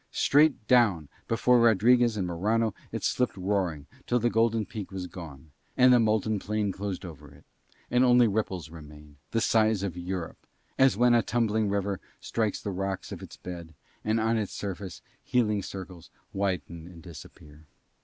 [0.09, 5.51] Straight down before Rodriguez and Morano it slipped roaring, till the golden peak was gone,
[5.77, 7.45] and the molten plain closed over it;
[7.91, 10.47] and only ripples remained, the size of Europe,
[10.79, 15.03] as when a tumbling river strikes the rocks of its bed and on its surface
[15.23, 17.67] heaving circles widen and disappear.